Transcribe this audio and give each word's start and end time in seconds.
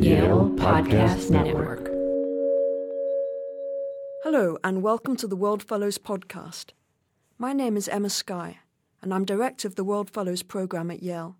Yale 0.00 0.50
Podcast 0.56 1.30
Network. 1.30 1.86
Hello, 4.22 4.58
and 4.62 4.82
welcome 4.82 5.16
to 5.16 5.26
the 5.26 5.36
World 5.36 5.62
Fellows 5.62 5.96
Podcast. 5.96 6.72
My 7.38 7.52
name 7.52 7.76
is 7.76 7.88
Emma 7.88 8.10
Sky, 8.10 8.58
and 9.00 9.14
I'm 9.14 9.24
director 9.24 9.66
of 9.66 9.74
the 9.74 9.84
World 9.84 10.10
Fellows 10.10 10.42
program 10.42 10.90
at 10.90 11.02
Yale. 11.02 11.36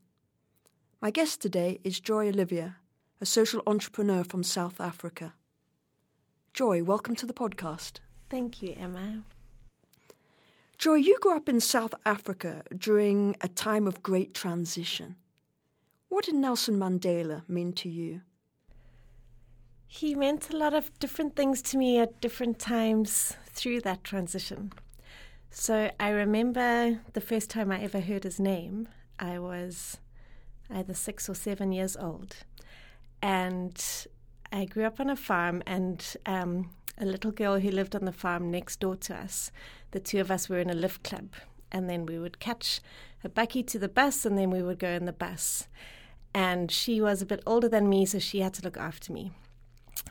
My 1.03 1.11
guest 1.11 1.41
today 1.41 1.81
is 1.85 2.01
Joy 2.01 2.29
Olivier, 2.29 2.73
a 3.21 3.27
social 3.27 3.63
entrepreneur 3.67 4.25
from 4.25 4.43
South 4.43 4.81
Africa. 4.81 5.35
Joy, 6.55 6.83
welcome 6.83 7.15
to 7.17 7.27
the 7.27 7.35
podcast. 7.35 8.01
Thank 8.31 8.63
you, 8.63 8.75
Emma. 8.79 9.23
Joy, 10.79 10.95
you 10.95 11.19
grew 11.21 11.37
up 11.37 11.49
in 11.49 11.61
South 11.61 11.95
Africa 12.05 12.63
during 12.77 13.37
a 13.41 13.49
time 13.49 13.87
of 13.87 14.03
great 14.03 14.35
transition. 14.35 15.17
What 16.09 16.25
did 16.25 16.37
Nelson 16.37 16.79
Mandela 16.79 17.47
mean 17.49 17.73
to 17.75 17.89
you? 17.89 18.23
He 19.97 20.15
meant 20.15 20.51
a 20.51 20.57
lot 20.59 20.75
of 20.75 20.91
different 20.99 21.37
things 21.37 21.63
to 21.63 21.79
me 21.79 21.99
at 21.99 22.21
different 22.21 22.59
times 22.59 23.35
through 23.47 23.81
that 23.81 24.05
transition. 24.05 24.75
So 25.51 25.91
I 25.99 26.11
remember 26.11 27.01
the 27.15 27.23
first 27.23 27.49
time 27.49 27.73
I 27.73 27.81
ever 27.81 28.01
heard 28.01 28.25
his 28.25 28.39
name, 28.39 28.89
I 29.19 29.39
was 29.39 29.97
either 30.69 30.93
six 30.93 31.31
or 31.31 31.35
seven 31.35 31.73
years 31.73 31.97
old. 31.97 32.37
And 33.23 33.83
I 34.53 34.67
grew 34.67 34.85
up 34.85 35.01
on 35.01 35.09
a 35.09 35.17
farm, 35.17 35.63
and 35.67 36.05
um, 36.27 36.69
a 36.99 37.07
little 37.07 37.31
girl 37.33 37.59
who 37.59 37.71
lived 37.71 37.97
on 37.97 38.05
the 38.05 38.13
farm 38.13 38.51
next 38.51 38.81
door 38.81 38.97
to 38.97 39.17
us, 39.17 39.51
the 39.93 40.01
two 40.01 40.21
of 40.21 40.31
us 40.31 40.51
were 40.51 40.59
in 40.59 40.69
a 40.69 40.75
lift 40.75 41.05
club. 41.05 41.31
And 41.73 41.89
then 41.89 42.05
we 42.05 42.19
would 42.19 42.39
catch 42.39 42.83
a 43.25 43.31
bakkie 43.31 43.67
to 43.69 43.79
the 43.79 43.89
bus, 43.89 44.27
and 44.27 44.37
then 44.37 44.51
we 44.51 44.63
would 44.63 44.79
go 44.79 44.91
in 44.91 45.07
the 45.07 45.13
bus. 45.15 45.69
And 46.35 46.71
she 46.71 47.01
was 47.01 47.23
a 47.23 47.27
bit 47.27 47.43
older 47.47 47.71
than 47.71 47.89
me, 47.89 48.05
so 48.05 48.19
she 48.19 48.41
had 48.41 48.53
to 48.53 48.63
look 48.63 48.77
after 48.77 49.11
me 49.11 49.33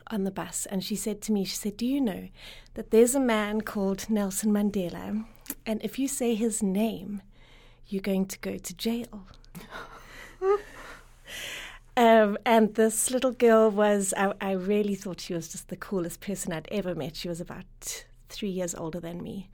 on 0.08 0.24
the 0.24 0.30
bus. 0.30 0.66
And 0.66 0.82
she 0.82 0.96
said 0.96 1.20
to 1.22 1.32
me, 1.32 1.44
She 1.44 1.56
said, 1.56 1.76
Do 1.76 1.86
you 1.86 2.00
know 2.00 2.28
that 2.74 2.90
there's 2.90 3.14
a 3.14 3.20
man 3.20 3.60
called 3.62 4.08
Nelson 4.08 4.52
Mandela? 4.52 5.24
And 5.64 5.82
if 5.82 5.98
you 5.98 6.08
say 6.08 6.34
his 6.34 6.62
name, 6.62 7.22
you're 7.86 8.02
going 8.02 8.26
to 8.26 8.38
go 8.38 8.56
to 8.56 8.74
jail. 8.74 9.26
Um, 11.98 12.36
and 12.44 12.74
this 12.74 13.10
little 13.10 13.32
girl 13.32 13.70
was, 13.70 14.12
I, 14.18 14.34
I, 14.38 14.50
really 14.52 14.94
thought 14.94 15.18
she 15.18 15.32
was 15.32 15.48
just 15.48 15.68
the 15.68 15.76
coolest 15.76 16.20
person 16.20 16.52
I'd 16.52 16.68
ever 16.70 16.94
met. 16.94 17.16
She 17.16 17.26
was 17.26 17.40
about 17.40 18.04
three 18.28 18.50
years 18.50 18.74
older 18.74 19.00
than 19.00 19.22
me. 19.22 19.48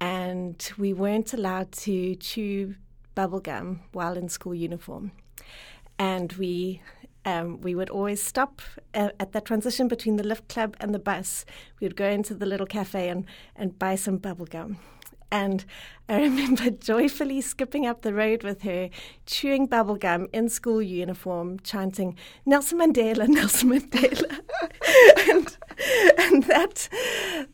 And 0.00 0.70
we 0.78 0.92
weren't 0.92 1.34
allowed 1.34 1.72
to 1.72 2.14
chew 2.14 2.76
bubblegum 3.16 3.80
while 3.90 4.16
in 4.16 4.28
school 4.28 4.54
uniform. 4.54 5.10
And 5.98 6.32
we 6.34 6.80
um, 7.24 7.60
we 7.60 7.74
would 7.74 7.90
always 7.90 8.22
stop 8.22 8.62
uh, 8.94 9.10
at 9.18 9.32
that 9.32 9.44
transition 9.44 9.88
between 9.88 10.16
the 10.16 10.24
lift 10.24 10.48
club 10.48 10.76
and 10.80 10.94
the 10.94 10.98
bus. 10.98 11.44
We 11.80 11.86
would 11.86 11.96
go 11.96 12.08
into 12.08 12.34
the 12.34 12.46
little 12.46 12.66
cafe 12.66 13.08
and, 13.08 13.26
and 13.56 13.78
buy 13.78 13.96
some 13.96 14.18
bubblegum. 14.18 14.76
And 15.32 15.64
I 16.08 16.20
remember 16.22 16.70
joyfully 16.70 17.40
skipping 17.40 17.86
up 17.86 18.02
the 18.02 18.14
road 18.14 18.42
with 18.42 18.62
her, 18.62 18.90
chewing 19.26 19.68
bubblegum 19.68 20.28
in 20.32 20.48
school 20.48 20.82
uniform, 20.82 21.60
chanting, 21.60 22.16
Nelson 22.46 22.78
Mandela, 22.78 23.28
Nelson 23.28 23.70
Mandela. 23.70 24.40
and, 25.30 25.56
and 26.18 26.44
that, 26.44 26.88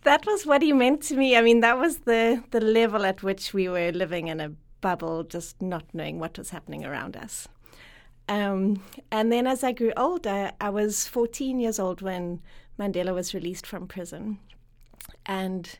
that 0.05 0.27
was 0.27 0.47
what 0.47 0.63
he 0.63 0.73
meant 0.73 1.03
to 1.03 1.17
me. 1.17 1.37
I 1.37 1.43
mean, 1.43 1.61
that 1.61 1.79
was 1.79 1.99
the, 1.99 2.43
the 2.51 2.61
level 2.61 3.05
at 3.05 3.23
which 3.23 3.53
we 3.53 3.69
were 3.69 3.93
living 3.93 4.29
in 4.29 4.41
a 4.41 4.53
bubble, 4.81 5.25
just 5.25 5.61
not 5.61 5.85
knowing 5.93 6.19
what 6.19 6.39
was 6.39 6.51
happening 6.51 6.85
around 6.85 7.17
us. 7.17 7.49
Um, 8.29 8.83
and 9.11 9.31
then 9.31 9.47
as 9.47 9.63
I 9.63 9.73
grew 9.73 9.93
older, 9.97 10.53
I 10.61 10.71
was 10.71 11.07
14 11.07 11.61
years 11.61 11.79
old 11.79 12.03
when 12.03 12.41
Mandela 12.79 13.15
was 13.15 13.35
released 13.35 13.67
from 13.67 13.87
prison. 13.87 14.39
And 15.25 15.79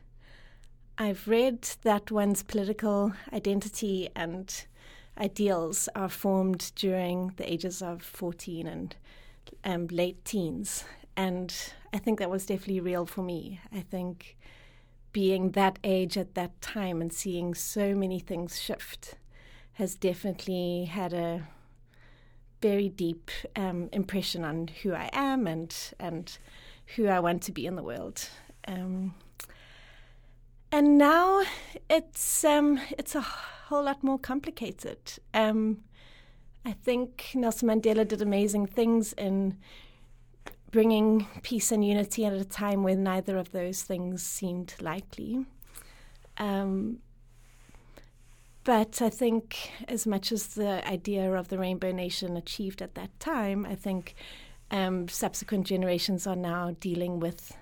I've 0.97 1.27
read 1.27 1.61
that 1.83 2.09
one's 2.09 2.43
political 2.43 3.13
identity 3.33 4.09
and 4.15 4.65
ideals 5.17 5.89
are 5.95 6.09
formed 6.09 6.71
during 6.75 7.33
the 7.37 7.51
ages 7.51 7.81
of 7.81 8.01
14 8.01 8.67
and 8.67 8.95
um, 9.63 9.87
late 9.87 10.23
teens. 10.23 10.85
And 11.15 11.53
I 11.93 11.97
think 11.97 12.19
that 12.19 12.29
was 12.29 12.45
definitely 12.45 12.79
real 12.79 13.05
for 13.05 13.21
me. 13.21 13.59
I 13.73 13.81
think 13.81 14.37
being 15.11 15.51
that 15.51 15.79
age 15.83 16.17
at 16.17 16.35
that 16.35 16.61
time 16.61 17.01
and 17.01 17.11
seeing 17.11 17.53
so 17.53 17.95
many 17.95 18.19
things 18.19 18.59
shift 18.59 19.15
has 19.73 19.95
definitely 19.95 20.85
had 20.85 21.13
a 21.13 21.47
very 22.61 22.89
deep 22.89 23.31
um, 23.55 23.89
impression 23.91 24.43
on 24.43 24.69
who 24.81 24.93
I 24.93 25.09
am 25.13 25.47
and 25.47 25.75
and 25.99 26.37
who 26.95 27.07
I 27.07 27.19
want 27.19 27.43
to 27.43 27.51
be 27.51 27.65
in 27.65 27.75
the 27.75 27.83
world. 27.83 28.29
Um, 28.67 29.13
and 30.71 30.97
now 30.97 31.43
it's 31.89 32.43
um, 32.43 32.79
it's 32.97 33.15
a 33.15 33.21
whole 33.21 33.83
lot 33.83 34.03
more 34.03 34.19
complicated. 34.19 34.97
Um, 35.33 35.83
I 36.65 36.73
think 36.73 37.31
Nelson 37.33 37.69
Mandela 37.69 38.05
did 38.05 38.21
amazing 38.21 38.67
things 38.67 39.13
in 39.13 39.57
bringing 40.71 41.25
peace 41.41 41.71
and 41.71 41.85
unity 41.85 42.25
at 42.25 42.33
a 42.33 42.43
time 42.43 42.83
when 42.83 43.03
neither 43.03 43.37
of 43.37 43.51
those 43.51 43.83
things 43.83 44.21
seemed 44.21 44.75
likely. 44.81 45.45
Um, 46.37 46.99
but 48.67 49.01
I 49.01 49.09
think, 49.09 49.71
as 49.87 50.05
much 50.05 50.29
as 50.33 50.47
the 50.47 50.85
idea 50.85 51.31
of 51.31 51.47
the 51.47 51.57
Rainbow 51.57 51.93
Nation 51.93 52.35
achieved 52.35 52.81
at 52.81 52.95
that 52.95 53.17
time, 53.17 53.65
I 53.65 53.75
think 53.75 54.13
um, 54.71 55.07
subsequent 55.07 55.65
generations 55.65 56.27
are 56.27 56.35
now 56.35 56.75
dealing 56.81 57.21
with 57.21 57.55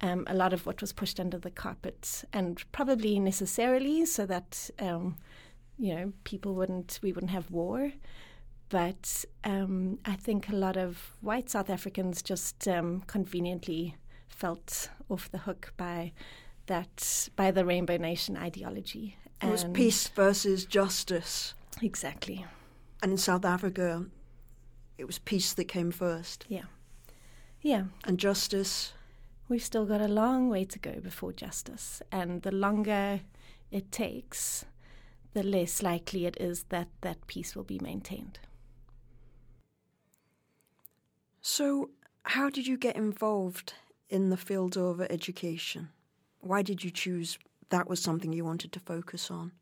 um, 0.00 0.24
a 0.28 0.34
lot 0.36 0.52
of 0.52 0.64
what 0.64 0.80
was 0.80 0.92
pushed 0.92 1.18
under 1.18 1.36
the 1.36 1.50
carpet, 1.50 2.22
and 2.32 2.62
probably 2.70 3.18
necessarily 3.18 4.06
so 4.06 4.24
that 4.24 4.70
um, 4.78 5.16
you 5.80 5.92
know 5.92 6.12
people 6.22 6.54
wouldn't 6.54 7.00
we 7.02 7.10
wouldn't 7.10 7.32
have 7.32 7.50
war. 7.50 7.90
But 8.68 9.24
um, 9.42 9.98
I 10.04 10.14
think 10.14 10.48
a 10.48 10.54
lot 10.54 10.76
of 10.76 11.10
white 11.22 11.50
South 11.50 11.70
Africans 11.70 12.22
just 12.22 12.68
um, 12.68 13.02
conveniently 13.08 13.96
felt 14.28 14.90
off 15.08 15.28
the 15.28 15.38
hook 15.38 15.72
by 15.76 16.12
that 16.66 17.30
by 17.34 17.50
the 17.50 17.64
Rainbow 17.64 17.96
Nation 17.96 18.36
ideology. 18.36 19.16
It 19.42 19.50
was 19.50 19.64
peace 19.64 20.08
versus 20.08 20.64
justice. 20.64 21.54
Exactly. 21.82 22.46
And 23.02 23.12
in 23.12 23.18
South 23.18 23.44
Africa, 23.44 24.06
it 24.96 25.04
was 25.06 25.18
peace 25.18 25.52
that 25.52 25.66
came 25.66 25.90
first. 25.90 26.46
Yeah. 26.48 26.64
Yeah. 27.60 27.84
And 28.04 28.18
justice 28.18 28.92
we've 29.48 29.62
still 29.62 29.86
got 29.86 30.00
a 30.00 30.08
long 30.08 30.48
way 30.48 30.64
to 30.64 30.78
go 30.78 31.00
before 31.00 31.32
justice. 31.32 32.02
And 32.10 32.42
the 32.42 32.52
longer 32.52 33.20
it 33.70 33.92
takes, 33.92 34.64
the 35.34 35.42
less 35.42 35.82
likely 35.82 36.26
it 36.26 36.36
is 36.40 36.64
that 36.64 36.88
that 37.02 37.26
peace 37.26 37.54
will 37.54 37.64
be 37.64 37.78
maintained. 37.78 38.38
So, 41.40 41.90
how 42.24 42.50
did 42.50 42.66
you 42.66 42.76
get 42.76 42.96
involved 42.96 43.74
in 44.08 44.30
the 44.30 44.36
field 44.36 44.76
of 44.76 45.00
education? 45.00 45.90
Why 46.40 46.62
did 46.62 46.82
you 46.82 46.90
choose 46.90 47.38
that 47.70 47.88
was 47.88 48.00
something 48.00 48.32
you 48.32 48.44
wanted 48.44 48.72
to 48.72 48.80
focus 48.80 49.30
on? 49.30 49.52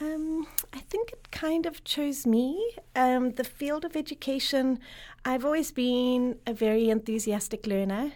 Um, 0.00 0.46
I 0.72 0.78
think 0.78 1.12
it 1.12 1.30
kind 1.30 1.66
of 1.66 1.84
chose 1.84 2.26
me. 2.26 2.74
Um, 2.96 3.32
the 3.32 3.44
field 3.44 3.84
of 3.84 3.96
education, 3.96 4.78
I've 5.24 5.44
always 5.44 5.72
been 5.72 6.38
a 6.46 6.54
very 6.54 6.88
enthusiastic 6.88 7.66
learner, 7.66 8.12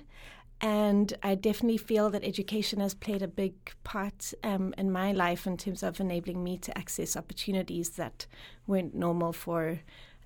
and 0.62 1.12
I 1.22 1.34
definitely 1.34 1.76
feel 1.76 2.08
that 2.10 2.24
education 2.24 2.80
has 2.80 2.94
played 2.94 3.20
a 3.20 3.28
big 3.28 3.54
part 3.84 4.32
um, 4.42 4.72
in 4.78 4.90
my 4.92 5.12
life 5.12 5.46
in 5.46 5.58
terms 5.58 5.82
of 5.82 6.00
enabling 6.00 6.42
me 6.42 6.56
to 6.58 6.78
access 6.78 7.16
opportunities 7.16 7.90
that 7.90 8.26
weren't 8.66 8.94
normal 8.94 9.32
for. 9.32 9.80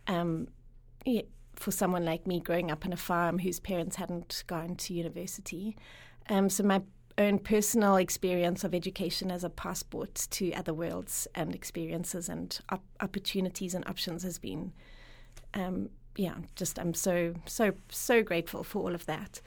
Um, 0.06 0.48
for 1.54 1.70
someone 1.72 2.04
like 2.04 2.27
me 2.27 2.39
growing 2.39 2.71
up 2.71 2.84
on 2.86 2.92
a 2.92 2.97
farm 2.97 3.41
whose 3.41 3.59
parents 3.59 3.97
hadn't 3.97 4.44
gone 4.47 4.77
to 4.77 4.94
university. 4.94 5.77
Um, 6.28 6.48
so 6.48 6.62
my 6.62 6.83
own 7.18 7.38
personal 7.38 7.97
experience 7.97 8.65
of 8.65 8.74
education 8.74 9.30
as 9.30 9.44
a 9.44 9.50
passport 9.50 10.15
to 10.30 10.53
other 10.53 10.72
worlds 10.72 11.26
and 11.34 11.54
experiences 11.54 12.28
and 12.28 12.60
op- 12.70 12.84
opportunities 13.00 13.74
and 13.74 13.86
options 13.88 14.22
has 14.22 14.38
been, 14.38 14.72
um, 15.54 15.91
yeah, 16.16 16.36
just 16.54 16.78
I'm 16.78 16.94
so 16.94 17.34
so 17.44 17.72
so 17.91 18.22
grateful 18.22 18.62
for 18.62 18.82
all 18.82 18.94
of 18.94 19.04
that. 19.06 19.41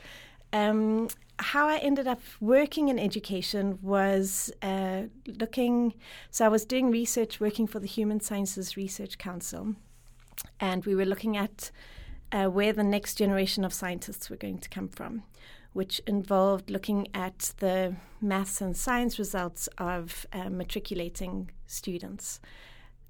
Um, 0.54 1.08
how 1.40 1.68
I 1.70 1.78
ended 1.78 2.08
up 2.08 2.22
working 2.42 2.90
in 2.90 3.00
education 3.00 3.80
was 3.82 4.52
uh, 4.62 5.04
looking. 5.40 5.94
So 6.30 6.46
I 6.46 6.50
was 6.50 6.66
doing 6.66 6.92
research, 6.92 7.40
working 7.40 7.68
for 7.68 7.80
the 7.80 7.88
Human 7.88 8.20
Sciences 8.20 8.76
Research 8.76 9.18
Council, 9.18 9.76
and 10.60 10.86
we 10.86 10.94
were 10.94 11.06
looking 11.06 11.38
at 11.38 11.72
uh, 12.34 12.48
where 12.48 12.74
the 12.74 12.84
next 12.84 13.16
generation 13.16 13.64
of 13.64 13.74
scientists 13.74 14.30
were 14.30 14.36
going 14.36 14.60
to 14.60 14.70
come 14.70 14.90
from 14.90 15.24
which 15.74 16.00
involved 16.06 16.70
looking 16.70 17.08
at 17.14 17.54
the 17.58 17.96
maths 18.20 18.62
and 18.62 18.76
science 18.76 19.18
results 19.18 19.70
of 19.78 20.26
uh, 20.34 20.50
matriculating 20.50 21.50
students. 21.66 22.40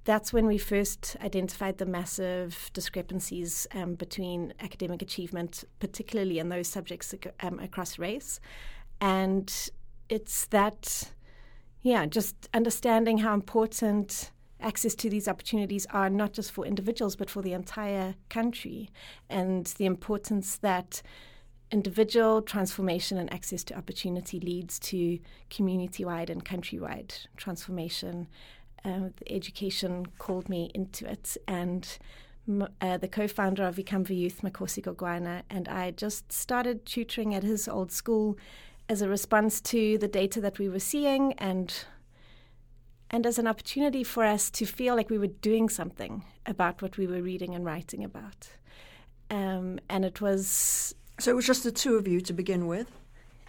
that's 0.03 0.33
when 0.33 0.47
we 0.47 0.57
first 0.57 1.15
identified 1.21 1.77
the 1.77 1.85
massive 1.85 2.71
discrepancies 2.73 3.67
um, 3.73 3.95
between 3.95 4.53
academic 4.59 5.01
achievement, 5.01 5.63
particularly 5.79 6.39
in 6.39 6.49
those 6.49 6.67
subjects 6.67 7.13
um, 7.41 7.59
across 7.59 7.99
race. 7.99 8.39
And 8.99 9.69
it's 10.09 10.47
that, 10.47 11.11
yeah, 11.81 12.05
just 12.07 12.49
understanding 12.53 13.19
how 13.19 13.33
important 13.33 14.31
access 14.59 14.95
to 14.95 15.09
these 15.09 15.27
opportunities 15.27 15.87
are 15.87 16.09
not 16.09 16.33
just 16.33 16.51
for 16.51 16.65
individuals 16.65 17.15
but 17.15 17.29
for 17.29 17.41
the 17.41 17.53
entire 17.53 18.15
country, 18.29 18.89
and 19.29 19.65
the 19.77 19.85
importance 19.85 20.57
that 20.57 21.01
individual 21.71 22.41
transformation 22.41 23.17
and 23.17 23.31
access 23.33 23.63
to 23.65 23.77
opportunity 23.77 24.39
leads 24.39 24.79
to 24.79 25.19
community 25.49 26.03
wide 26.03 26.29
and 26.29 26.43
countrywide 26.43 27.27
transformation. 27.37 28.27
Uh, 28.83 29.09
the 29.17 29.31
education 29.31 30.05
called 30.17 30.49
me 30.49 30.71
into 30.73 31.09
it, 31.09 31.37
and 31.47 31.97
uh, 32.81 32.97
the 32.97 33.07
co 33.07 33.27
founder 33.27 33.63
of 33.63 33.75
Ikamva 33.75 34.15
Youth, 34.15 34.41
Makhosi 34.41 34.83
Gogwana, 34.83 35.43
and 35.49 35.67
I 35.67 35.91
just 35.91 36.31
started 36.31 36.85
tutoring 36.85 37.35
at 37.35 37.43
his 37.43 37.67
old 37.67 37.91
school 37.91 38.37
as 38.89 39.01
a 39.01 39.07
response 39.07 39.61
to 39.61 39.97
the 39.99 40.07
data 40.07 40.41
that 40.41 40.59
we 40.59 40.67
were 40.67 40.79
seeing 40.79 41.33
and 41.33 41.85
and 43.09 43.25
as 43.25 43.37
an 43.37 43.47
opportunity 43.47 44.03
for 44.03 44.23
us 44.23 44.49
to 44.49 44.65
feel 44.65 44.95
like 44.95 45.09
we 45.09 45.17
were 45.17 45.27
doing 45.27 45.69
something 45.69 46.23
about 46.45 46.81
what 46.81 46.97
we 46.97 47.05
were 47.05 47.21
reading 47.21 47.53
and 47.53 47.65
writing 47.65 48.03
about. 48.05 48.49
Um, 49.29 49.79
and 49.89 50.05
it 50.05 50.21
was. 50.21 50.95
So 51.21 51.29
it 51.29 51.35
was 51.35 51.45
just 51.45 51.63
the 51.63 51.71
two 51.71 51.97
of 51.97 52.07
you 52.07 52.19
to 52.19 52.33
begin 52.33 52.65
with? 52.65 52.89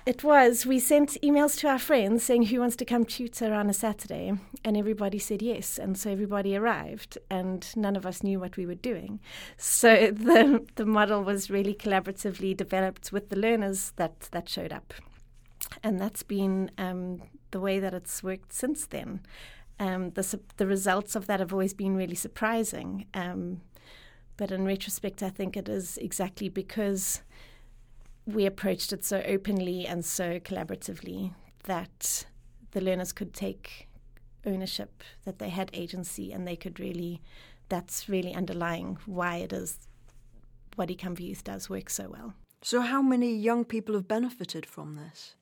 It 0.05 0.23
was. 0.23 0.67
We 0.67 0.79
sent 0.79 1.17
emails 1.23 1.59
to 1.61 1.69
our 1.69 1.79
friends 1.79 2.23
saying 2.23 2.49
who 2.49 2.61
wants 2.61 2.77
to 2.77 2.85
come 2.85 3.07
tutor 3.07 3.55
on 3.55 3.71
a 3.71 3.73
Saturday, 3.73 4.35
and 4.63 4.77
everybody 4.77 5.19
said 5.19 5.41
yes. 5.41 5.79
And 5.79 5.97
so 5.97 6.11
everybody 6.11 6.55
arrived, 6.55 7.17
and 7.31 7.67
none 7.75 7.97
of 7.97 8.05
us 8.05 8.23
knew 8.23 8.39
what 8.39 8.59
we 8.59 8.67
were 8.67 8.75
doing. 8.75 9.21
So 9.57 10.11
the 10.13 10.67
the 10.75 10.85
model 10.85 11.25
was 11.25 11.49
really 11.49 11.73
collaboratively 11.73 12.55
developed 12.55 13.11
with 13.11 13.31
the 13.31 13.39
learners 13.39 13.95
that 13.97 14.29
that 14.33 14.51
showed 14.51 14.75
up, 14.75 14.93
and 15.83 15.99
that's 15.99 16.23
been 16.23 16.71
um, 16.77 17.23
the 17.53 17.61
way 17.61 17.81
that 17.81 17.95
it's 17.95 18.23
worked 18.23 18.53
since 18.53 18.85
then. 18.85 19.21
Um, 19.81 20.11
the 20.11 20.41
the 20.59 20.67
results 20.67 21.17
of 21.17 21.27
that 21.27 21.41
have 21.41 21.55
always 21.55 21.73
been 21.73 21.97
really 21.97 22.17
surprising. 22.17 23.07
Um, 23.15 23.63
but 24.37 24.51
in 24.51 24.67
retrospect, 24.67 25.23
I 25.23 25.31
think 25.31 25.57
it 25.57 25.71
is 25.71 25.97
exactly 25.97 26.51
because 26.51 27.23
we 28.27 28.47
approached 28.47 28.93
it 28.93 29.05
so 29.05 29.23
openly 29.27 29.87
and 29.87 30.05
so 30.05 30.39
collaboratively 30.39 31.35
that 31.65 32.27
the 32.73 32.81
learners 32.81 33.13
could 33.13 33.35
take 33.35 33.89
ownership, 34.47 35.03
that 35.25 35.39
they 35.39 35.49
had 35.49 35.71
agency, 35.73 36.33
and 36.33 36.47
they 36.47 36.57
could 36.57 36.81
really. 36.81 37.23
That's 37.69 38.07
really 38.07 38.35
underlying 38.35 38.99
why 39.07 39.37
it 39.37 39.53
is 39.53 39.79
what 40.77 40.91
Ikamva 40.91 41.21
Youth 41.21 41.45
does 41.45 41.71
work 41.71 41.89
so 41.89 42.11
well. 42.11 42.35
So, 42.61 42.81
how 42.83 43.01
many 43.01 43.35
young 43.35 43.65
people 43.65 43.95
have 43.95 44.07
benefited 44.07 44.67
from 44.67 44.95
this? 44.95 45.35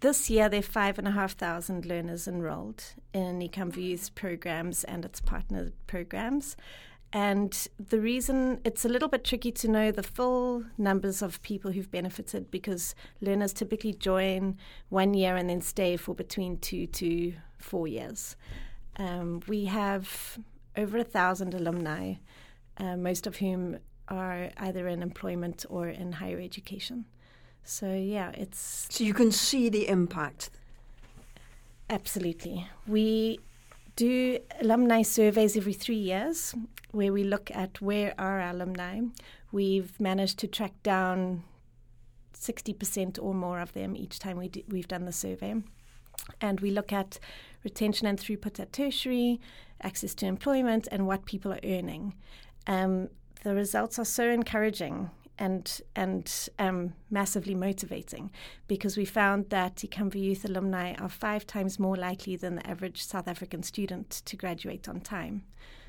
This 0.00 0.28
year, 0.28 0.48
there 0.48 0.60
are 0.60 0.62
five 0.62 0.98
and 0.98 1.08
a 1.08 1.12
half 1.12 1.32
thousand 1.32 1.86
learners 1.86 2.28
enrolled 2.28 2.82
in 3.14 3.40
Ikamva 3.40 3.76
Youth 3.76 4.14
programs 4.14 4.84
and 4.84 5.04
its 5.04 5.20
partner 5.20 5.72
programs. 5.86 6.56
And 7.12 7.68
the 7.78 8.00
reason 8.00 8.60
it's 8.64 8.84
a 8.84 8.88
little 8.88 9.08
bit 9.08 9.24
tricky 9.24 9.52
to 9.52 9.68
know 9.68 9.90
the 9.90 10.02
full 10.02 10.64
numbers 10.76 11.22
of 11.22 11.40
people 11.42 11.70
who've 11.70 11.90
benefited 11.90 12.50
because 12.50 12.94
learners 13.20 13.52
typically 13.52 13.94
join 13.94 14.58
one 14.88 15.14
year 15.14 15.36
and 15.36 15.48
then 15.48 15.60
stay 15.60 15.96
for 15.96 16.14
between 16.14 16.58
two 16.58 16.86
to 16.88 17.34
four 17.58 17.86
years. 17.86 18.36
Um, 18.98 19.40
we 19.46 19.66
have 19.66 20.38
over 20.76 20.98
a 20.98 21.04
thousand 21.04 21.54
alumni, 21.54 22.14
uh, 22.78 22.96
most 22.96 23.26
of 23.26 23.36
whom 23.36 23.78
are 24.08 24.50
either 24.58 24.88
in 24.88 25.02
employment 25.02 25.64
or 25.68 25.88
in 25.88 26.12
higher 26.12 26.40
education. 26.40 27.06
So 27.64 27.92
yeah, 27.92 28.30
it's 28.30 28.88
so 28.90 29.04
you 29.04 29.14
can 29.14 29.32
see 29.32 29.68
the 29.68 29.88
impact. 29.88 30.50
Absolutely, 31.90 32.66
we 32.86 33.40
do 33.96 34.38
alumni 34.60 35.02
surveys 35.02 35.56
every 35.56 35.72
three 35.72 35.96
years, 35.96 36.54
where 36.92 37.12
we 37.12 37.24
look 37.24 37.50
at 37.50 37.80
where 37.80 38.14
are 38.18 38.40
our 38.40 38.50
alumni. 38.50 39.00
We've 39.52 39.98
managed 39.98 40.38
to 40.40 40.46
track 40.46 40.74
down 40.82 41.44
sixty 42.32 42.74
percent 42.74 43.18
or 43.18 43.34
more 43.34 43.60
of 43.60 43.72
them 43.72 43.96
each 43.96 44.18
time 44.18 44.36
we 44.36 44.48
do, 44.48 44.62
we've 44.68 44.88
done 44.88 45.06
the 45.06 45.12
survey, 45.12 45.54
and 46.40 46.60
we 46.60 46.70
look 46.70 46.92
at 46.92 47.18
retention 47.64 48.06
and 48.06 48.18
throughput 48.18 48.60
at 48.60 48.72
tertiary, 48.72 49.40
access 49.82 50.14
to 50.16 50.26
employment, 50.26 50.86
and 50.92 51.06
what 51.06 51.24
people 51.24 51.52
are 51.52 51.60
earning. 51.64 52.14
Um, 52.66 53.08
the 53.42 53.54
results 53.54 53.98
are 53.98 54.04
so 54.04 54.28
encouraging 54.28 55.10
and 55.38 55.80
and 55.94 56.48
um, 56.58 56.94
massively 57.10 57.54
motivating 57.54 58.30
because 58.68 58.96
we 58.96 59.04
found 59.04 59.50
that 59.50 59.76
Ikamva 59.76 60.20
Youth 60.20 60.44
alumni 60.44 60.94
are 60.94 61.08
five 61.08 61.46
times 61.46 61.78
more 61.78 61.96
likely 61.96 62.36
than 62.36 62.56
the 62.56 62.66
average 62.66 63.04
South 63.04 63.28
African 63.28 63.62
student 63.62 64.10
to 64.24 64.36
graduate 64.36 64.88
on 64.88 65.00
time. 65.00 65.42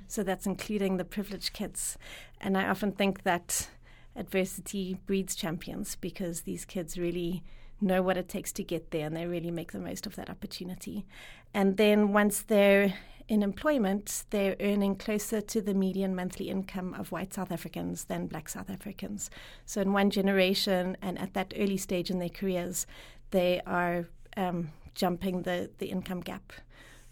So 0.07 0.23
that's 0.23 0.45
including 0.45 0.97
the 0.97 1.05
privileged 1.05 1.53
kids. 1.53 1.97
And 2.39 2.57
I 2.57 2.67
often 2.67 2.91
think 2.91 3.23
that 3.23 3.69
adversity 4.15 4.97
breeds 5.05 5.35
champions 5.35 5.95
because 5.95 6.41
these 6.41 6.65
kids 6.65 6.97
really 6.97 7.43
know 7.79 8.01
what 8.01 8.17
it 8.17 8.27
takes 8.27 8.51
to 8.53 8.63
get 8.63 8.91
there 8.91 9.05
and 9.05 9.15
they 9.15 9.27
really 9.27 9.51
make 9.51 9.71
the 9.71 9.79
most 9.79 10.07
of 10.07 10.15
that 10.15 10.29
opportunity. 10.29 11.05
And 11.53 11.77
then 11.77 12.13
once 12.13 12.41
they're 12.41 12.93
in 13.27 13.43
employment, 13.43 14.23
they're 14.29 14.55
earning 14.59 14.95
closer 14.95 15.41
to 15.41 15.61
the 15.61 15.73
median 15.73 16.15
monthly 16.15 16.49
income 16.49 16.93
of 16.93 17.11
white 17.11 17.33
South 17.33 17.51
Africans 17.51 18.05
than 18.05 18.27
black 18.27 18.47
South 18.47 18.69
Africans. 18.69 19.29
So, 19.65 19.81
in 19.81 19.91
one 19.91 20.09
generation 20.09 20.95
and 21.01 21.19
at 21.19 21.33
that 21.33 21.53
early 21.57 21.77
stage 21.77 22.09
in 22.09 22.19
their 22.19 22.29
careers, 22.29 22.87
they 23.31 23.61
are 23.65 24.07
um, 24.37 24.69
jumping 24.95 25.41
the, 25.41 25.69
the 25.79 25.87
income 25.87 26.21
gap, 26.21 26.53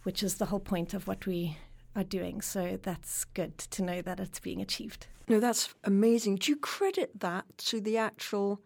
which 0.04 0.24
is 0.24 0.36
the 0.36 0.46
whole 0.46 0.60
point 0.60 0.94
of 0.94 1.08
what 1.08 1.26
we 1.26 1.58
are 1.96 2.04
doing. 2.04 2.42
So, 2.42 2.80
that's 2.82 3.26
good 3.26 3.58
to 3.58 3.84
know 3.84 4.02
that 4.02 4.20
it's 4.20 4.40
being 4.40 4.62
achieved. 4.62 5.08
No, 5.28 5.40
that's 5.40 5.74
amazing. 5.84 6.38
Do 6.38 6.52
you 6.52 6.56
credit 6.56 7.20
that 7.20 7.46
to 7.58 7.82
the 7.82 7.98
actual 7.98 8.62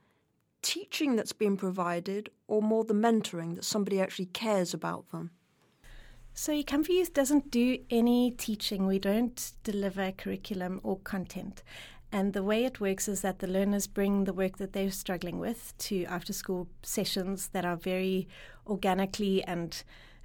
teaching 0.62 1.16
that's 1.16 1.34
being 1.34 1.58
provided 1.58 2.30
or 2.48 2.62
more 2.62 2.84
the 2.84 2.94
mentoring 2.94 3.56
that 3.56 3.64
somebody 3.64 4.00
actually 4.00 4.26
cares 4.26 4.74
about 4.74 5.10
them? 5.12 5.32
So 6.42 6.54
Ikamva 6.54 6.88
Youth 6.88 7.14
doesn't 7.14 7.52
do 7.52 7.80
any 7.90 8.32
teaching. 8.32 8.88
We 8.88 8.98
don't 8.98 9.52
deliver 9.66 10.14
curriculum 10.14 10.80
or 10.84 10.98
content. 11.00 11.64
And 12.14 12.32
the 12.32 12.44
way 12.44 12.64
it 12.64 12.80
works 12.80 13.10
is 13.10 13.20
that 13.24 13.40
the 13.40 13.48
learners 13.48 13.88
bring 13.88 14.24
the 14.24 14.32
work 14.32 14.58
that 14.58 14.72
they're 14.72 14.90
struggling 14.90 15.40
with 15.40 15.78
to 15.80 16.06
after 16.06 16.32
school 16.32 16.70
sessions 16.82 17.50
that 17.50 17.66
are 17.66 17.76
very 17.76 18.30
organically 18.66 19.44
and 19.44 19.84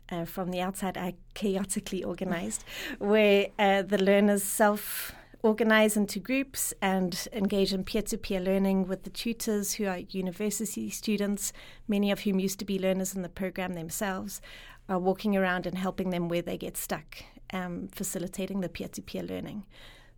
uh, 0.08 0.24
from 0.24 0.52
the 0.52 0.60
outside 0.60 0.96
are 0.96 1.14
chaotically 1.34 2.04
organized, 2.04 2.62
where 3.00 3.48
uh, 3.58 3.82
the 3.82 4.00
learners 4.00 4.44
self 4.44 5.16
organize 5.44 5.94
into 5.94 6.18
groups 6.18 6.72
and 6.80 7.28
engage 7.34 7.74
in 7.74 7.84
peer 7.84 8.00
to 8.00 8.16
peer 8.16 8.40
learning 8.40 8.88
with 8.88 9.02
the 9.02 9.10
tutors 9.10 9.74
who 9.74 9.84
are 9.84 9.98
university 10.08 10.88
students, 10.88 11.52
many 11.86 12.10
of 12.10 12.20
whom 12.20 12.40
used 12.40 12.58
to 12.58 12.64
be 12.64 12.78
learners 12.78 13.14
in 13.14 13.20
the 13.20 13.28
program 13.28 13.74
themselves, 13.74 14.40
are 14.88 14.98
walking 14.98 15.36
around 15.36 15.66
and 15.66 15.78
helping 15.78 16.10
them 16.10 16.28
where 16.28 16.42
they 16.42 16.58
get 16.58 16.76
stuck, 16.76 17.22
um, 17.52 17.88
facilitating 17.88 18.60
the 18.60 18.68
peer 18.68 18.88
to 18.88 19.02
peer 19.02 19.22
learning. 19.22 19.66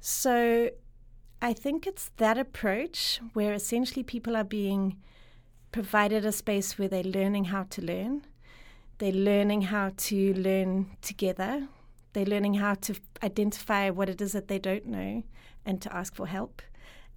So 0.01 0.71
I 1.41 1.53
think 1.53 1.87
it's 1.87 2.11
that 2.17 2.39
approach 2.39 3.21
where 3.33 3.53
essentially 3.53 4.03
people 4.03 4.37
are 4.37 4.45
being 4.45 4.97
provided 5.73 6.25
a 6.25 6.33
space 6.33 6.79
where 6.79 6.89
they're 6.89 7.03
learning 7.03 7.45
how 7.47 7.65
to 7.65 7.83
learn. 7.83 8.23
They're 8.99 9.13
learning 9.13 9.63
how 9.63 9.93
to 9.97 10.35
learn 10.35 10.97
together. 11.03 11.69
They're 12.13 12.25
learning 12.25 12.55
how 12.55 12.75
to 12.75 12.95
identify 13.23 13.91
what 13.91 14.09
it 14.09 14.21
is 14.21 14.33
that 14.33 14.49
they 14.49 14.59
don't 14.59 14.87
know 14.87 15.23
and 15.67 15.83
to 15.83 15.95
ask 15.95 16.15
for 16.15 16.27
help, 16.27 16.63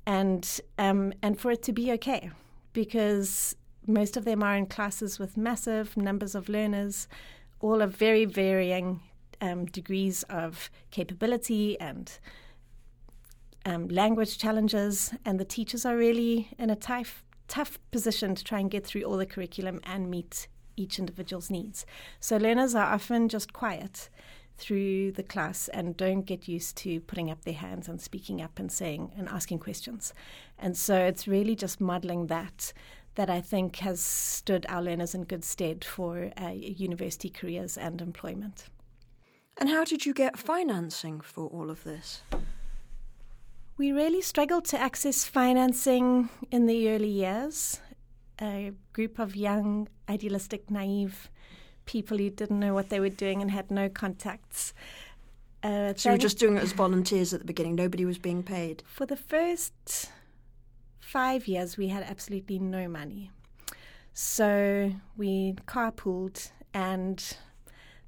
and 0.06 0.60
um, 0.78 1.14
and 1.22 1.40
for 1.40 1.52
it 1.52 1.62
to 1.64 1.72
be 1.72 1.92
okay, 1.94 2.32
because 2.74 3.56
most 3.88 4.18
of 4.18 4.26
them 4.26 4.44
are 4.44 4.58
in 4.58 4.66
classes 4.66 5.20
with 5.20 5.38
massive 5.38 5.96
numbers 5.96 6.36
of 6.36 6.50
learners 6.50 7.08
all 7.60 7.82
of 7.82 7.96
very 7.96 8.26
varying 8.26 9.02
um, 9.42 9.66
degrees 9.66 10.24
of 10.24 10.70
capability 10.92 11.80
and 11.80 12.20
um, 13.66 13.88
language 13.88 14.38
challenges, 14.38 15.14
and 15.26 15.40
the 15.40 15.46
teachers 15.46 15.86
are 15.86 15.98
really 15.98 16.50
in 16.58 16.70
a 16.70 16.76
tough, 16.76 17.24
tough 17.48 17.78
position 17.92 18.36
to 18.36 18.44
try 18.44 18.60
and 18.60 18.72
get 18.72 18.86
through 18.86 19.04
all 19.04 19.18
the 19.18 19.26
curriculum 19.26 19.80
and 19.84 20.10
meet 20.10 20.48
each 20.78 20.98
individual's 20.98 21.50
needs. 21.50 21.86
So 22.20 22.38
learners 22.38 22.74
are 22.74 22.94
often 22.94 23.28
just 23.28 23.52
quiet 23.54 24.10
through 24.58 25.12
the 25.14 25.24
class 25.24 25.70
and 25.70 25.96
don't 25.96 26.24
get 26.24 26.48
used 26.48 26.76
to 26.78 27.00
putting 27.02 27.32
up 27.32 27.44
their 27.44 27.54
hands 27.54 27.88
and 27.88 28.00
speaking 28.02 28.42
up 28.42 28.60
and 28.60 28.72
saying 28.72 29.12
and 29.18 29.30
asking 29.30 29.60
questions. 29.60 30.14
And 30.58 30.76
so 30.78 30.96
it's 30.96 31.28
really 31.28 31.56
just 31.56 31.80
modeling 31.80 32.28
that 32.28 32.74
that 33.16 33.30
I 33.30 33.42
think 33.42 33.78
has 33.78 34.00
stood 34.00 34.66
our 34.70 34.82
learners 34.82 35.14
in 35.14 35.24
good 35.24 35.44
stead 35.44 35.84
for 35.84 36.32
uh, 36.42 36.50
university 36.50 37.30
careers 37.30 37.78
and 37.78 38.02
employment. 38.02 38.66
And 39.58 39.70
how 39.70 39.84
did 39.84 40.06
you 40.06 40.14
get 40.14 40.38
financing 40.38 41.20
for 41.20 41.48
all 41.48 41.70
of 41.70 41.84
this? 41.84 42.22
We 43.78 43.92
really 43.92 44.22
struggled 44.22 44.66
to 44.66 44.80
access 44.80 45.26
financing 45.26 46.30
in 46.52 46.66
the 46.66 46.90
early 46.90 47.10
years. 47.10 47.80
A 48.42 48.72
group 48.94 49.20
of 49.20 49.36
young, 49.36 49.90
idealistic, 50.10 50.72
naive 50.72 51.30
people 51.86 52.18
who 52.18 52.30
didn't 52.30 52.60
know 52.60 52.74
what 52.74 52.90
they 52.90 53.00
were 53.00 53.10
doing 53.10 53.42
and 53.42 53.52
had 53.52 53.72
no 53.72 53.90
contacts. 53.90 54.74
Uh, 55.64 55.94
so 55.96 56.10
you 56.10 56.14
were 56.14 56.20
just 56.20 56.40
doing 56.40 56.56
it 56.56 56.64
as 56.64 56.72
volunteers 56.72 57.34
at 57.34 57.40
the 57.40 57.46
beginning. 57.46 57.76
Nobody 57.76 58.06
was 58.06 58.18
being 58.18 58.44
paid. 58.44 58.84
For 58.86 59.06
the 59.06 59.18
first 59.18 60.10
five 61.10 61.48
years, 61.48 61.76
we 61.76 61.88
had 61.88 62.04
absolutely 62.04 62.60
no 62.60 62.88
money. 62.88 63.32
So 64.14 64.94
we 65.18 65.56
carpooled, 65.66 66.52
and 66.74 67.38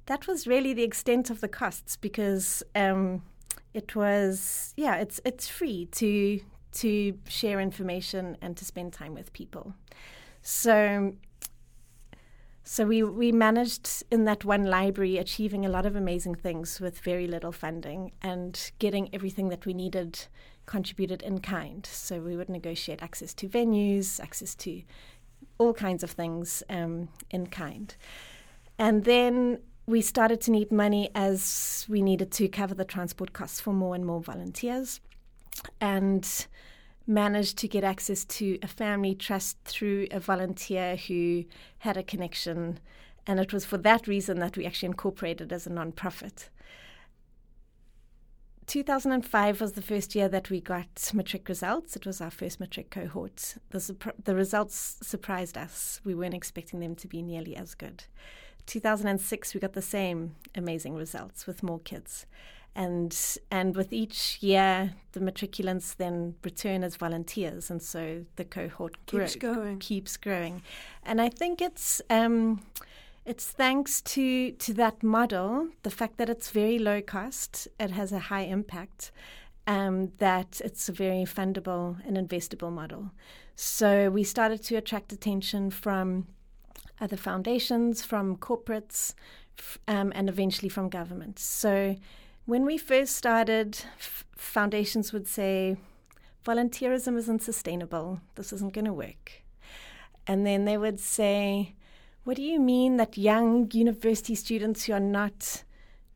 that 0.06 0.26
was 0.26 0.46
really 0.46 0.72
the 0.72 0.84
extent 0.84 1.28
of 1.30 1.40
the 1.40 1.48
costs 1.48 1.96
because 1.96 2.62
um, 2.76 3.22
it 3.74 3.96
was 3.96 4.72
yeah, 4.76 4.96
it's 4.96 5.20
it's 5.24 5.48
free 5.48 5.86
to 5.92 6.40
to 6.72 7.18
share 7.28 7.60
information 7.60 8.36
and 8.40 8.56
to 8.56 8.64
spend 8.64 8.92
time 8.92 9.14
with 9.14 9.32
people. 9.32 9.74
So 10.42 11.14
so 12.64 12.86
we, 12.86 13.02
we 13.02 13.32
managed 13.32 14.04
in 14.10 14.24
that 14.26 14.44
one 14.44 14.64
library 14.64 15.18
achieving 15.18 15.66
a 15.66 15.68
lot 15.68 15.84
of 15.84 15.96
amazing 15.96 16.36
things 16.36 16.80
with 16.80 17.00
very 17.00 17.26
little 17.26 17.50
funding 17.50 18.12
and 18.22 18.70
getting 18.78 19.12
everything 19.12 19.48
that 19.48 19.66
we 19.66 19.74
needed 19.74 20.26
contributed 20.66 21.22
in 21.22 21.40
kind. 21.40 21.84
So 21.86 22.20
we 22.20 22.36
would 22.36 22.48
negotiate 22.48 23.02
access 23.02 23.34
to 23.34 23.48
venues, 23.48 24.20
access 24.20 24.54
to 24.56 24.82
all 25.58 25.74
kinds 25.74 26.02
of 26.02 26.10
things 26.10 26.62
um, 26.68 27.08
in 27.30 27.46
kind. 27.46 27.94
And 28.78 29.04
then 29.04 29.60
we 29.86 30.00
started 30.00 30.40
to 30.42 30.50
need 30.50 30.70
money 30.70 31.10
as 31.14 31.86
we 31.88 32.02
needed 32.02 32.30
to 32.32 32.48
cover 32.48 32.74
the 32.74 32.84
transport 32.84 33.32
costs 33.32 33.60
for 33.60 33.72
more 33.72 33.94
and 33.94 34.06
more 34.06 34.20
volunteers. 34.20 35.00
And 35.80 36.46
managed 37.06 37.58
to 37.58 37.68
get 37.68 37.84
access 37.84 38.24
to 38.24 38.58
a 38.62 38.68
family 38.68 39.14
trust 39.14 39.58
through 39.64 40.06
a 40.10 40.20
volunteer 40.20 40.96
who 40.96 41.44
had 41.78 41.96
a 41.96 42.02
connection. 42.02 42.78
And 43.26 43.40
it 43.40 43.52
was 43.52 43.64
for 43.64 43.78
that 43.78 44.06
reason 44.06 44.38
that 44.38 44.56
we 44.56 44.66
actually 44.66 44.88
incorporated 44.88 45.52
as 45.52 45.66
a 45.66 45.70
non-profit. 45.70 46.48
2005 48.72 49.60
was 49.60 49.72
the 49.72 49.82
first 49.82 50.14
year 50.14 50.30
that 50.30 50.48
we 50.48 50.58
got 50.58 51.10
matric 51.12 51.46
results. 51.46 51.94
It 51.94 52.06
was 52.06 52.22
our 52.22 52.30
first 52.30 52.58
matric 52.58 52.88
cohort. 52.88 53.56
The, 53.68 53.94
the 54.24 54.34
results 54.34 54.96
surprised 55.02 55.58
us. 55.58 56.00
We 56.04 56.14
weren't 56.14 56.32
expecting 56.32 56.80
them 56.80 56.94
to 56.94 57.06
be 57.06 57.20
nearly 57.20 57.54
as 57.54 57.74
good. 57.74 58.04
2006, 58.64 59.52
we 59.52 59.60
got 59.60 59.74
the 59.74 59.82
same 59.82 60.36
amazing 60.54 60.94
results 60.94 61.46
with 61.46 61.62
more 61.62 61.80
kids 61.80 62.24
and 62.74 63.36
and 63.50 63.76
with 63.76 63.92
each 63.92 64.38
year 64.40 64.94
the 65.12 65.20
matriculants 65.20 65.94
then 65.96 66.34
return 66.42 66.82
as 66.82 66.96
volunteers 66.96 67.70
and 67.70 67.82
so 67.82 68.24
the 68.36 68.46
cohort 68.46 68.96
keeps 69.04 69.36
grow, 69.36 69.54
going 69.54 69.78
keeps 69.78 70.16
growing 70.16 70.62
and 71.02 71.20
i 71.20 71.28
think 71.28 71.60
it's 71.60 72.00
um, 72.08 72.62
it's 73.24 73.46
thanks 73.46 74.00
to 74.00 74.52
to 74.52 74.74
that 74.74 75.02
model 75.02 75.68
the 75.82 75.90
fact 75.90 76.18
that 76.18 76.28
it's 76.28 76.50
very 76.50 76.78
low 76.78 77.00
cost 77.00 77.68
it 77.78 77.90
has 77.90 78.12
a 78.12 78.18
high 78.18 78.42
impact 78.42 79.12
um, 79.66 80.10
that 80.18 80.60
it's 80.64 80.88
a 80.88 80.92
very 80.92 81.24
fundable 81.24 81.96
and 82.04 82.16
investable 82.16 82.72
model. 82.72 83.12
So 83.54 84.10
we 84.10 84.24
started 84.24 84.60
to 84.64 84.74
attract 84.74 85.12
attention 85.12 85.70
from 85.70 86.26
other 87.00 87.16
foundations 87.16 88.04
from 88.04 88.36
corporates 88.36 89.14
um, 89.86 90.12
and 90.16 90.28
eventually 90.28 90.68
from 90.68 90.88
governments 90.88 91.44
so 91.44 91.94
when 92.44 92.64
we 92.64 92.76
first 92.76 93.14
started, 93.14 93.78
f- 93.98 94.24
foundations 94.36 95.12
would 95.12 95.28
say, 95.28 95.76
volunteerism 96.44 97.16
isn't 97.16 97.42
sustainable, 97.42 98.20
this 98.34 98.52
isn't 98.52 98.72
going 98.72 98.84
to 98.84 98.92
work. 98.92 99.42
And 100.26 100.44
then 100.44 100.64
they 100.64 100.76
would 100.76 100.98
say, 100.98 101.74
what 102.24 102.36
do 102.36 102.42
you 102.42 102.60
mean 102.60 102.96
that 102.98 103.18
young 103.18 103.70
university 103.72 104.34
students 104.34 104.84
who 104.84 104.92
are 104.92 105.00
not 105.00 105.64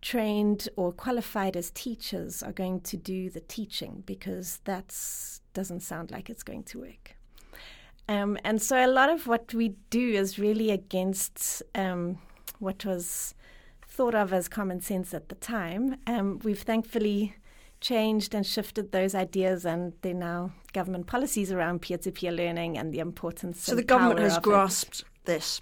trained 0.03 0.69
or 0.77 0.93
qualified 0.93 1.57
as 1.57 1.71
teachers 1.71 2.43
are 2.43 2.53
going 2.53 2.81
to 2.83 2.97
do 2.97 3.31
the 3.31 3.41
teaching? 3.41 4.03
Because 4.07 4.61
that 4.65 4.95
doesn't 5.53 5.81
sound 5.81 6.11
like 6.11 6.31
it's 6.31 6.43
going 6.43 6.63
to 6.65 6.81
work. 6.81 7.17
Um, 8.09 8.39
and 8.45 8.63
so 8.63 8.85
a 8.85 8.87
lot 8.87 9.11
of 9.11 9.27
what 9.27 9.53
we 9.53 9.75
do 9.91 10.11
is 10.13 10.39
really 10.39 10.71
against 10.71 11.63
um, 11.75 12.19
what 12.61 12.85
was 12.85 13.35
thought 13.89 14.15
of 14.15 14.33
as 14.33 14.49
common 14.49 14.81
sense 14.81 15.13
at 15.13 15.29
the 15.29 15.35
time. 15.35 15.97
Um, 16.07 16.39
we've 16.45 16.61
thankfully 16.61 17.35
changed 17.81 18.35
and 18.35 18.47
shifted 18.47 18.93
those 18.93 19.15
ideas, 19.15 19.65
and 19.65 19.93
they're 20.03 20.15
now 20.15 20.53
government 20.73 21.07
policies 21.07 21.51
around 21.51 21.83
peer 21.83 21.99
to 21.99 22.13
peer 22.13 22.31
learning 22.31 22.79
and 22.79 22.93
the 22.93 23.01
importance. 23.01 23.63
So 23.63 23.75
the 23.75 23.83
government 23.83 24.21
has 24.21 24.39
grasped 24.39 25.01
it. 25.01 25.07
this. 25.25 25.61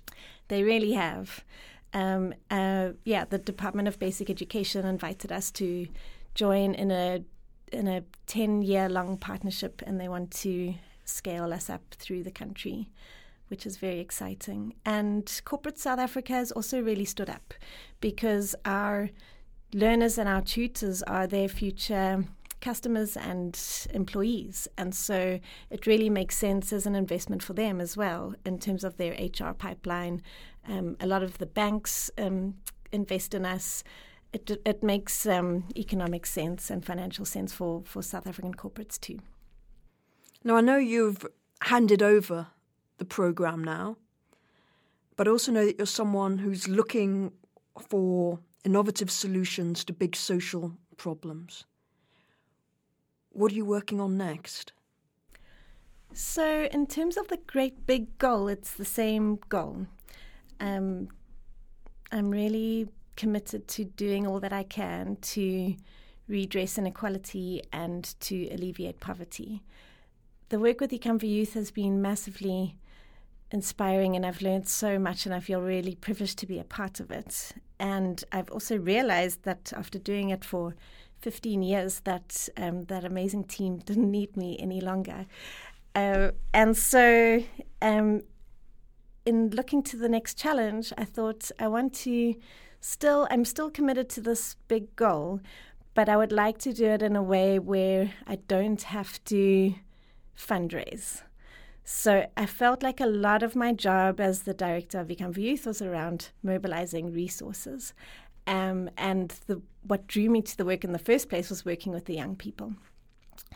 They 0.49 0.63
really 0.63 0.93
have. 0.93 1.45
Um, 1.93 2.35
uh, 2.51 2.91
yeah, 3.05 3.25
the 3.25 3.39
Department 3.39 3.89
of 3.89 3.99
Basic 3.99 4.29
Education 4.29 4.85
invited 4.87 5.31
us 5.31 5.51
to 5.53 5.87
join 6.35 6.75
in 6.75 6.91
a 6.91 7.23
in 7.73 7.89
a 7.89 8.03
ten 8.27 8.63
year 8.63 8.89
long 8.89 9.17
partnership, 9.17 9.83
and 9.87 10.01
they 10.01 10.09
want 10.09 10.31
to 10.31 10.75
scale 11.05 11.53
us 11.53 11.69
up 11.69 11.83
through 11.99 12.23
the 12.23 12.31
country 12.31 12.89
which 13.49 13.67
is 13.67 13.77
very 13.77 14.01
exciting. 14.01 14.75
And 14.85 15.31
corporate 15.45 15.79
South 15.79 15.99
Africa 15.99 16.33
has 16.33 16.51
also 16.53 16.81
really 16.81 17.05
stood 17.05 17.31
up 17.31 17.55
because 18.01 18.55
our 18.65 19.11
learners 19.73 20.19
and 20.19 20.29
our 20.29 20.41
tutors 20.41 21.03
are 21.03 21.27
their 21.27 21.49
future 21.49 22.25
customers 22.64 23.14
and 23.14 23.61
employees. 23.92 24.66
And 24.78 24.94
so 24.94 25.38
it 25.68 25.87
really 25.87 26.09
makes 26.09 26.38
sense 26.38 26.73
as 26.73 26.87
an 26.87 26.94
investment 26.94 27.42
for 27.42 27.52
them 27.52 27.78
as 27.78 27.94
well 27.94 28.35
in 28.47 28.59
terms 28.59 28.85
of 28.85 28.97
their 28.97 29.12
HR 29.12 29.52
pipeline. 29.52 30.23
Um, 30.66 30.97
a 30.99 31.06
lot 31.06 31.23
of 31.23 31.37
the 31.37 31.47
banks 31.47 32.11
um, 32.16 32.54
invest 32.90 33.35
in 33.35 33.44
us. 33.44 33.85
It, 34.33 34.50
it 34.64 34.83
makes 34.83 35.26
um, 35.26 35.64
economic 35.76 36.25
sense 36.25 36.71
and 36.71 36.83
financial 36.83 37.26
sense 37.26 37.52
for, 37.52 37.83
for 37.85 38.00
South 38.02 38.26
African 38.26 38.54
corporates 38.54 38.99
too. 38.99 39.18
Now, 40.42 40.56
I 40.56 40.62
know 40.62 40.78
you've 40.78 41.26
handed 41.61 42.02
over 42.02 42.47
the 42.97 43.04
program 43.04 43.62
now, 43.62 43.99
but 45.16 45.28
I 45.28 45.30
also 45.30 45.52
know 45.52 45.66
that 45.66 45.76
you're 45.76 45.87
someone 45.87 46.38
who's 46.38 46.66
looking 46.66 47.33
for 47.88 48.38
innovative 48.64 49.11
solutions 49.11 49.85
to 49.85 49.92
big 49.92 50.16
social 50.16 50.73
problems. 50.97 51.66
What 53.35 53.50
are 53.50 53.57
you 53.57 53.64
working 53.64 54.00
on 54.00 54.17
next? 54.17 54.73
So, 56.12 56.69
in 56.71 56.87
terms 56.87 57.17
of 57.17 57.26
the 57.26 57.38
great 57.49 57.85
big 57.85 58.17
goal, 58.19 58.47
it's 58.47 58.71
the 58.71 58.85
same 58.85 59.41
goal. 59.49 59.88
Um, 60.61 61.09
I'm 62.12 62.31
really 62.31 62.88
committed 63.17 63.67
to 63.69 63.85
doing 63.85 64.25
all 64.25 64.38
that 64.38 64.53
I 64.53 64.62
can 64.62 65.17
to 65.17 65.75
redress 66.29 66.79
inequality 66.79 67.61
and 67.73 68.14
to 68.21 68.49
alleviate 68.53 69.00
poverty. 69.00 69.62
The 70.50 70.61
work 70.61 70.81
with 70.81 70.93
Ikamva 70.93 71.29
Youth 71.29 71.55
has 71.55 71.73
been 71.73 72.00
massively 72.00 72.76
inspiring 73.50 74.14
and 74.14 74.25
I've 74.25 74.43
learned 74.43 74.69
so 74.69 74.97
much 74.97 75.26
and 75.26 75.35
I 75.35 75.41
feel 75.41 75.61
really 75.61 75.97
privileged 75.97 76.38
to 76.38 76.47
be 76.47 76.61
a 76.61 76.64
part 76.64 77.00
of 77.00 77.11
it. 77.11 77.53
And 77.81 78.23
I've 78.31 78.50
also 78.50 78.79
realized 78.79 79.43
that 79.43 79.73
after 79.76 79.99
doing 79.99 80.31
it 80.31 80.45
for 80.45 80.75
15 81.25 81.62
years 81.62 82.00
that 82.00 82.50
um, 82.59 82.85
that 82.85 83.02
amazing 83.02 83.45
team 83.45 83.78
didn't 83.87 84.11
need 84.11 84.37
me 84.37 84.59
any 84.61 84.81
longer. 84.81 85.25
Uh, 85.95 86.33
and 86.52 86.76
so 86.76 87.43
um, 87.81 88.23
in 89.25 89.49
looking 89.50 89.83
to 89.85 89.97
the 89.97 90.09
next 90.09 90.37
challenge, 90.37 90.93
I 90.99 91.04
thought 91.04 91.50
I 91.59 91.69
want 91.69 91.95
to 92.04 92.35
still, 92.81 93.26
I'm 93.31 93.47
still 93.47 93.71
committed 93.71 94.11
to 94.11 94.21
this 94.21 94.57
big 94.69 94.95
goal, 94.97 95.40
but 95.95 96.11
I 96.11 96.16
would 96.19 96.33
like 96.33 96.59
to 96.59 96.75
do 96.75 96.87
it 96.87 97.00
in 97.00 97.16
a 97.16 97.23
way 97.23 97.59
where 97.59 98.12
I 98.26 98.37
don't 98.37 98.83
have 98.83 99.23
to 99.25 99.75
fundraise. 100.37 101.23
So 101.85 102.26
I 102.37 102.47
felt 102.47 102.83
like 102.83 103.00
a 103.00 103.07
lot 103.07 103.43
of 103.43 103.57
my 103.57 103.73
job 103.73 104.21
as 104.21 104.43
the 104.43 104.54
director 104.54 105.00
of 105.00 105.09
Ikamva 105.09 105.38
Youth 105.38 105.66
was 105.66 105.81
around 105.81 106.31
mobilizing 106.43 107.12
resources. 107.12 107.95
Um, 108.47 108.91
and 108.97 109.31
the, 109.47 109.63
what 109.87 110.07
drew 110.07 110.29
me 110.29 110.43
to 110.43 110.57
the 110.57 110.65
work 110.65 110.85
in 110.85 110.93
the 110.93 110.99
first 110.99 111.29
place 111.29 111.51
was 111.51 111.65
working 111.65 111.93
with 111.93 112.05
the 112.05 112.15
young 112.15 112.37
people. 112.37 112.75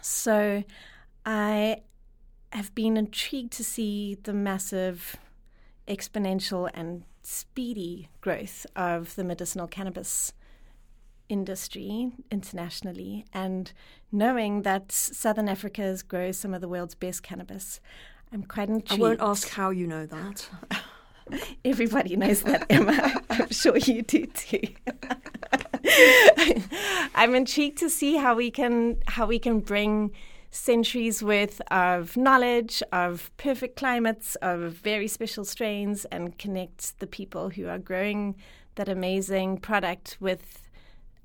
So 0.01 0.65
I 1.27 1.83
have 2.53 2.75
been 2.75 2.97
intrigued 2.97 3.53
to 3.53 3.65
see 3.65 4.17
the 4.23 4.33
massive 4.33 5.17
exponential 5.87 6.71
and 6.73 7.05
speedy 7.23 8.09
growth 8.21 8.67
of 8.75 9.15
the 9.17 9.25
medicinal 9.25 9.67
cannabis 9.67 10.33
industry 11.29 12.11
internationally 12.31 13.25
and 13.35 13.73
knowing 14.11 14.63
that 14.63 14.91
Southern 14.91 15.49
Africa 15.49 15.97
grows 16.09 16.39
some 16.39 16.55
of 16.55 16.61
the 16.61 16.69
world's 16.69 16.95
best 16.95 17.23
cannabis, 17.23 17.81
I'm 18.33 18.45
quite 18.45 18.69
intrigued. 18.69 19.03
I 19.03 19.09
won't 19.09 19.21
ask 19.21 19.49
how 19.49 19.71
you 19.71 19.87
know 19.87 20.07
that. 20.07 20.49
Everybody 21.65 22.17
knows 22.17 22.43
that, 22.43 22.67
Emma. 22.71 23.23
I'm 23.31 23.51
sure 23.51 23.77
you 23.77 24.03
do 24.03 24.27
too. 24.27 24.63
I'm 27.15 27.35
intrigued 27.35 27.79
to 27.79 27.91
see 27.91 28.17
how 28.17 28.35
we 28.35 28.51
can 28.51 28.97
how 29.07 29.27
we 29.27 29.39
can 29.39 29.61
bring 29.61 30.13
centuries 30.51 31.23
worth 31.23 31.61
of 31.71 32.17
knowledge 32.17 32.83
of 32.93 33.31
perfect 33.37 33.77
climates 33.77 34.35
of 34.37 34.73
very 34.73 35.07
special 35.07 35.45
strains 35.45 36.05
and 36.07 36.39
connect 36.39 36.99
the 37.01 37.07
people 37.07 37.51
who 37.51 37.69
are 37.69 37.79
growing 37.79 38.35
that 38.77 38.89
amazing 38.89 39.59
product 39.59 40.17
with 40.21 40.63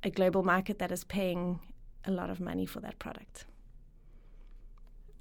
a 0.04 0.10
global 0.10 0.44
market 0.44 0.80
that 0.80 0.92
is 0.92 1.04
paying 1.06 1.60
a 2.06 2.12
lot 2.12 2.30
of 2.30 2.40
money 2.40 2.66
for 2.66 2.82
that 2.82 3.00
product. 3.00 3.46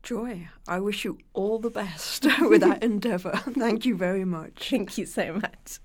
Joy, 0.02 0.48
I 0.66 0.80
wish 0.80 1.04
you 1.04 1.18
all 1.32 1.60
the 1.60 1.70
best 1.70 2.26
with 2.40 2.62
that 2.62 2.82
endeavour. 2.82 3.40
Thank 3.50 3.86
you 3.86 3.96
very 3.96 4.24
much. 4.24 4.68
Thank 4.70 4.98
you 4.98 5.06
so 5.06 5.34
much. 5.34 5.78